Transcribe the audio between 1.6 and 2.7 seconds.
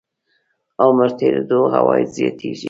عواید زیاتېږي.